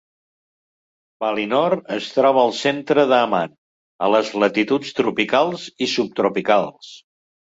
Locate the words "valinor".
1.23-1.75